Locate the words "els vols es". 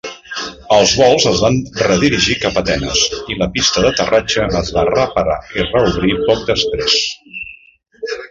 0.75-1.41